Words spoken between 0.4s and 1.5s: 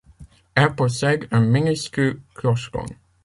Elle possède un